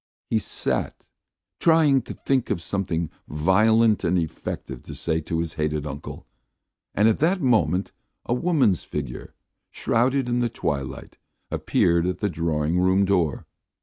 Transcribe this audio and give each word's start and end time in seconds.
He 0.31 0.39
sat 0.39 1.11
trying 1.59 2.01
to 2.09 2.15
think 2.15 2.49
of 2.49 2.59
something 2.59 3.11
violent 3.27 4.03
and 4.03 4.17
effective 4.17 4.81
to 4.81 4.95
say 4.95 5.21
to 5.21 5.37
his 5.37 5.53
hated 5.61 5.85
uncle, 5.85 6.25
and 6.95 7.07
at 7.07 7.19
that 7.19 7.39
moment 7.39 7.91
a 8.25 8.33
woman's 8.33 8.83
figure, 8.83 9.35
shrouded 9.69 10.27
in 10.27 10.39
the 10.39 10.49
twilight, 10.49 11.19
appeared 11.51 12.07
at 12.07 12.17
the 12.17 12.31
drawing 12.31 12.79
room 12.79 13.05
door. 13.05 13.45